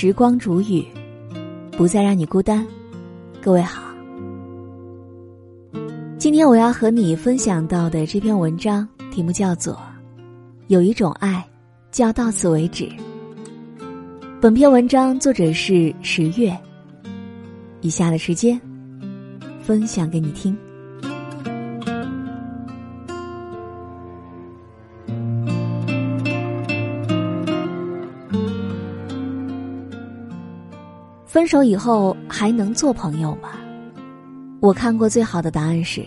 [0.00, 0.84] 时光煮雨，
[1.72, 2.64] 不再让你孤单。
[3.42, 3.82] 各位好，
[6.16, 9.74] 今天我要和你分享到的这篇文章题目叫做
[10.68, 11.44] 《有一种爱，
[11.90, 12.84] 叫到此为止》。
[14.40, 16.56] 本篇文章作者是十月。
[17.80, 18.60] 以下的时间，
[19.60, 20.56] 分享给你听。
[31.38, 33.50] 分手以后还能做朋友吗？
[34.58, 36.04] 我看过最好的答案是：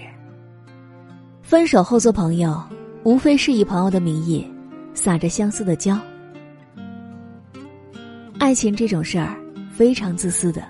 [1.42, 2.62] 分手后做朋友，
[3.04, 4.46] 无非是以朋友的名义，
[4.94, 5.98] 撒着相思的娇。
[8.40, 9.34] 爱情这种事儿
[9.72, 10.64] 非常自私的，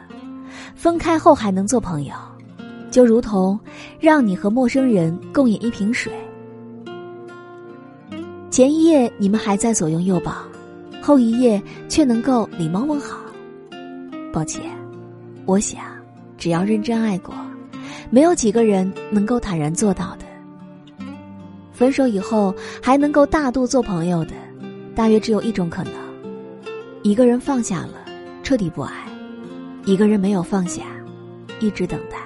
[0.76, 2.14] 分开后还能做朋友，
[2.92, 3.60] 就如同
[4.00, 6.14] 让你和陌生人共饮一瓶水，
[8.52, 10.32] 前一夜你们还在左拥右抱，
[11.02, 13.18] 后一夜却能够礼貌问好。
[14.32, 14.64] 抱歉，
[15.46, 15.82] 我想，
[16.38, 17.36] 只要认真爱过，
[18.10, 20.26] 没有几个人能够坦然做到的。
[21.74, 24.34] 分手以后还能够大度做朋友的，
[24.96, 25.94] 大约只有一种可能：
[27.04, 28.06] 一个人放下了，
[28.42, 28.94] 彻底不爱；
[29.86, 30.84] 一个人没有放下，
[31.60, 32.18] 一直等待。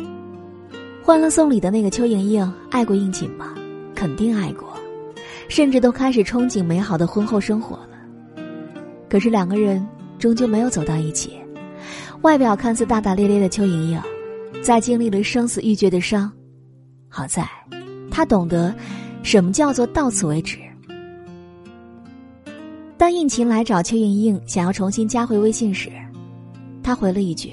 [1.06, 3.54] 《欢乐颂》里的那个邱莹莹爱过应勤吗？
[3.94, 4.68] 肯定爱过，
[5.48, 7.90] 甚至都开始憧憬美好的婚后生活了。
[9.08, 9.86] 可是两个人。
[10.24, 11.34] 终究没有走到一起。
[12.22, 14.00] 外表看似大大咧咧的邱莹莹，
[14.62, 16.32] 在经历了生死欲绝的伤，
[17.10, 17.46] 好在，
[18.10, 18.74] 她懂得
[19.22, 20.58] 什么叫做到此为止。
[22.96, 25.90] 当应勤来找邱莹莹，想要重新加回微信时，
[26.82, 27.52] 他回了一句：“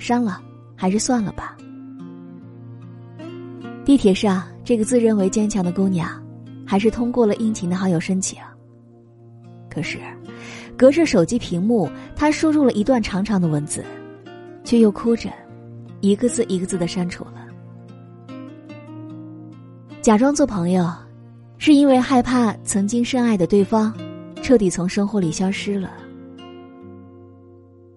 [0.00, 0.40] 删了，
[0.74, 1.58] 还是算了吧。”
[3.84, 6.08] 地铁上，这个自认为坚强的姑娘，
[6.66, 8.38] 还是通过了应勤的好友申请。
[9.68, 9.98] 可是。
[10.78, 13.84] 隔着手机屏幕，他输入了一段长长的文字，
[14.62, 15.28] 却又哭着，
[16.00, 17.44] 一个字一个字的删除了。
[20.00, 20.88] 假装做朋友，
[21.58, 23.92] 是因为害怕曾经深爱的对方，
[24.40, 25.90] 彻底从生活里消失了。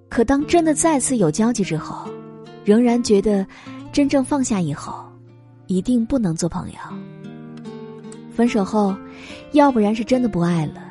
[0.09, 2.09] 可当真的再次有交集之后，
[2.66, 3.46] 仍然觉得，
[3.94, 5.06] 真正放下以后，
[5.68, 6.78] 一定不能做朋友。
[8.31, 8.96] 分手后，
[9.52, 10.81] 要不然是真的不爱了，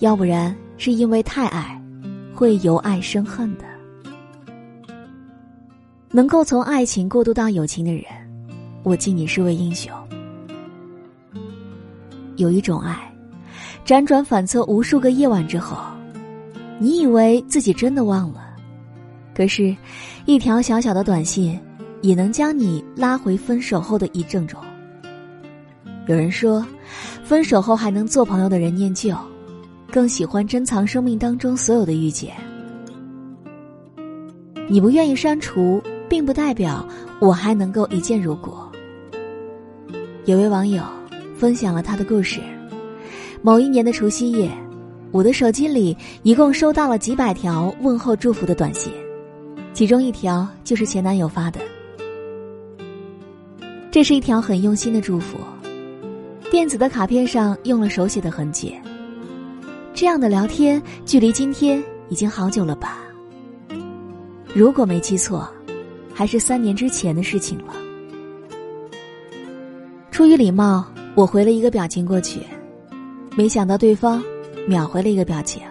[0.00, 0.54] 要不然。
[0.78, 1.80] 是因为太爱，
[2.34, 3.64] 会由爱生恨的。
[6.10, 8.04] 能够从爱情过渡到友情的人，
[8.82, 9.92] 我敬你是位英雄。
[12.36, 13.12] 有一种爱，
[13.84, 15.78] 辗转反侧无数个夜晚之后，
[16.78, 18.54] 你以为自己真的忘了，
[19.34, 19.74] 可是，
[20.26, 21.58] 一条小小的短信，
[22.02, 24.60] 也能将你拉回分手后的一阵中。
[26.06, 26.64] 有人说，
[27.24, 29.14] 分手后还能做朋友的人念旧。
[29.96, 32.34] 更喜欢珍藏生命当中所有的遇见。
[34.68, 36.86] 你不愿意删除，并不代表
[37.18, 38.52] 我还能够一见如故。
[40.26, 40.84] 有位网友
[41.34, 42.42] 分享了他的故事：
[43.40, 44.50] 某一年的除夕夜，
[45.12, 48.92] 我的手机里一共收到了几百条问候祝福的短信，
[49.72, 51.58] 其中一条就是前男友发的。
[53.90, 55.38] 这是一条很用心的祝福，
[56.50, 58.74] 电子的卡片上用了手写的痕迹。
[59.96, 62.98] 这样的聊天，距离今天已经好久了吧？
[64.54, 65.48] 如果没记错，
[66.12, 67.72] 还是三年之前的事情了。
[70.10, 70.84] 出于礼貌，
[71.14, 72.42] 我回了一个表情过去，
[73.38, 74.22] 没想到对方
[74.68, 75.62] 秒回了一个表情。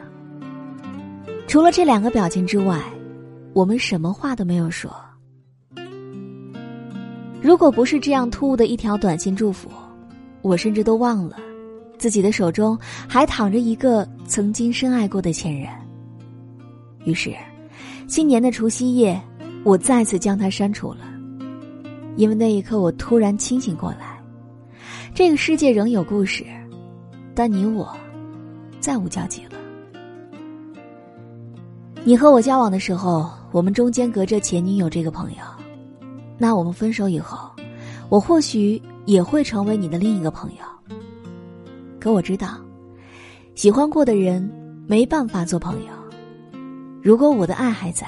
[1.45, 2.81] 除了这两个表情之外，
[3.53, 4.91] 我们什么话都没有说。
[7.43, 9.69] 如果不是这样突兀的一条短信祝福，
[10.41, 11.37] 我甚至都忘了。
[11.97, 15.69] 自己的手中还躺着一个曾经深爱过的前任。
[17.03, 17.33] 于是，
[18.07, 19.19] 新年的除夕夜，
[19.63, 20.99] 我再次将他删除了。
[22.15, 24.19] 因为那一刻，我突然清醒过来，
[25.13, 26.45] 这个世界仍有故事，
[27.33, 27.93] 但你我
[28.79, 29.51] 再无交集了。
[32.03, 35.37] 你和我交往的时候，我们中间隔着前女友这个朋友，
[36.37, 37.49] 那我们分手以后，
[38.09, 40.74] 我或许也会成为你的另一个朋友。
[42.05, 42.59] 可我知道，
[43.55, 44.47] 喜欢过的人
[44.85, 45.91] 没办法做朋友。
[47.01, 48.05] 如果我的爱还在，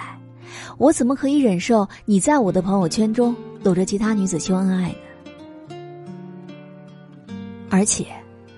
[0.77, 5.75] 我怎么可以忍受你在我的朋友圈中搂着其他女子秀恩爱呢？
[7.71, 8.05] 而且，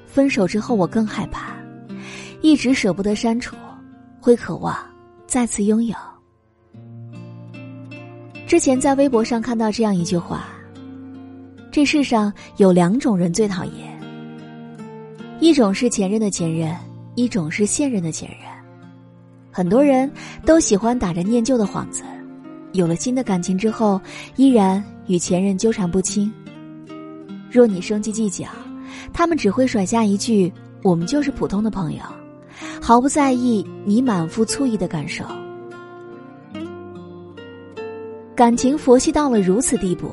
[0.06, 1.56] 分手之后我更害怕，
[2.42, 3.56] 一直舍不得删除，
[4.20, 4.76] 会渴望
[5.26, 5.96] 再次拥有。
[8.46, 10.48] 之前在微博上看到这样一句话：
[11.72, 13.98] 这世上有两种人最讨厌。
[15.40, 16.76] 一种是前任的前任，
[17.16, 18.40] 一种是现任的前任。
[19.52, 20.12] 很多人
[20.46, 22.04] 都喜欢打着念旧的幌子，
[22.74, 24.00] 有了新的感情之后，
[24.36, 26.32] 依然与前任纠缠不清。
[27.50, 28.48] 若你生气计较，
[29.14, 30.52] 他们只会甩下一句
[30.84, 32.00] ：“我们就是普通的朋友”，
[32.82, 35.24] 毫不在意你满腹醋意的感受。
[38.36, 40.12] 感情佛系到了如此地步，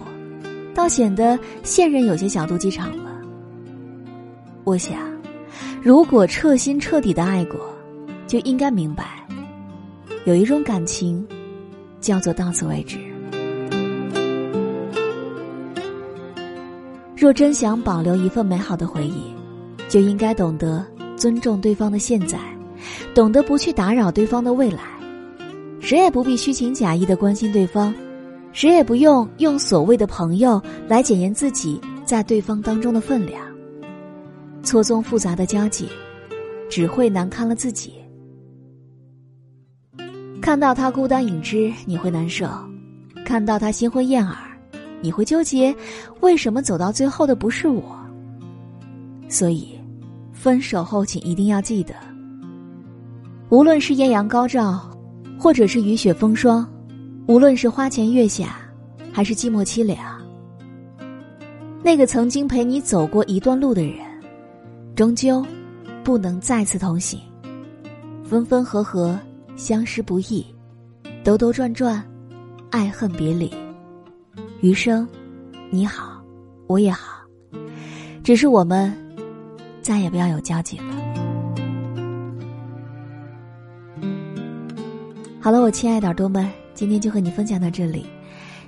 [0.74, 3.04] 倒显得现任有些小肚鸡肠了。
[4.64, 4.98] 我想，
[5.86, 7.60] 如果彻心彻底的爱过，
[8.26, 9.24] 就应该明白，
[10.24, 11.24] 有一种感情，
[12.00, 12.98] 叫做到此为止。
[17.14, 19.32] 若真想保留一份美好的回忆，
[19.88, 20.84] 就应该懂得
[21.14, 22.36] 尊重对方的现在，
[23.14, 24.80] 懂得不去打扰对方的未来。
[25.78, 27.94] 谁也不必虚情假意的关心对方。
[28.52, 33.40] 谁也不用用所谓的朋友来检验自己在对方当中的分量。
[34.66, 35.88] 错综复杂的交际，
[36.68, 37.92] 只会难堪了自己。
[40.42, 42.48] 看到他孤单影只，你会难受；
[43.24, 44.36] 看到他新婚燕尔，
[45.00, 45.72] 你会纠结，
[46.20, 47.96] 为什么走到最后的不是我？
[49.28, 49.78] 所以，
[50.32, 51.94] 分手后请一定要记得，
[53.48, 54.90] 无论是艳阳高照，
[55.38, 56.68] 或者是雨雪风霜。
[57.28, 58.56] 无论是花前月下，
[59.12, 59.98] 还是寂寞凄凉，
[61.82, 64.05] 那个曾经陪你走过一段路的人，
[64.96, 65.44] 终究
[66.02, 67.20] 不能再次同行。
[68.24, 69.16] 分分合合，
[69.54, 70.42] 相识不易；
[71.22, 72.02] 兜兜转转，
[72.70, 73.52] 爱恨别离。
[74.62, 75.06] 余生，
[75.70, 76.18] 你好，
[76.66, 77.20] 我也好，
[78.24, 78.90] 只是我们
[79.82, 80.84] 再也不要有交集了。
[85.38, 86.50] 好了，我亲爱的耳朵们。
[86.72, 88.04] 今天就和你分享到这里，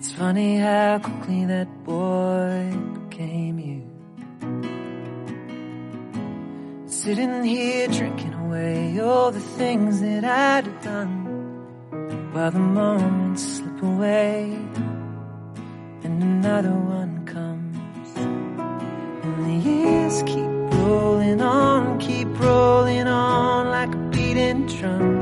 [0.00, 2.72] It's funny how quickly that boy
[3.10, 3.82] became you.
[6.86, 11.26] Sitting here drinking away all the things that I'd done
[12.32, 14.52] while the moments slip away
[16.02, 18.16] and another one comes.
[18.16, 20.50] And the years keep
[20.80, 25.20] rolling on, keep rolling on like a beating drum.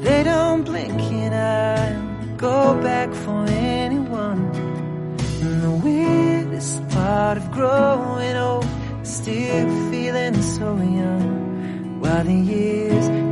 [0.00, 1.07] They don't blink
[2.38, 4.50] go back for anyone.
[5.42, 8.66] And the weirdest part of growing old,
[9.02, 12.00] still feeling so young.
[12.00, 13.27] While the years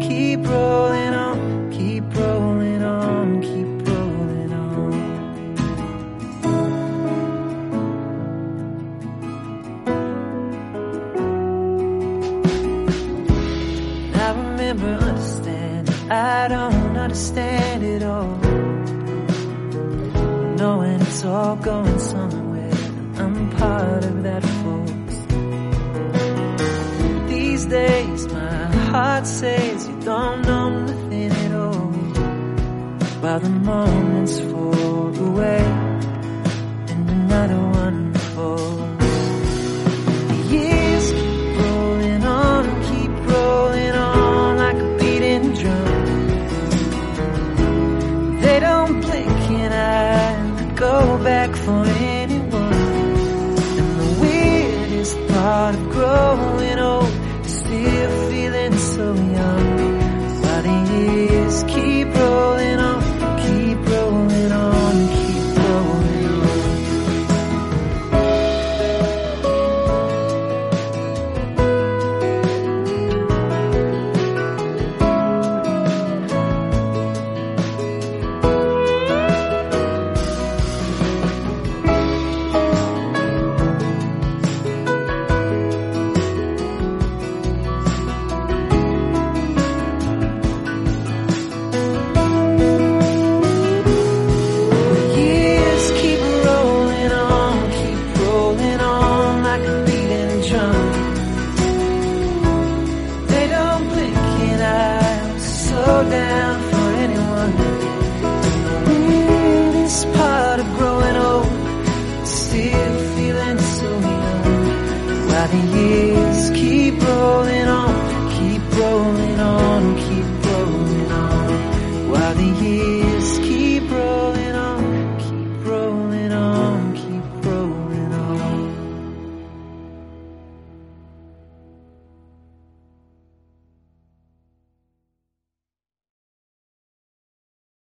[20.56, 22.72] knowing it's all going somewhere.
[23.16, 25.18] I'm part of that force.
[27.30, 31.92] These days, my heart says you don't know nothing at all.
[33.20, 35.85] While the moments fall away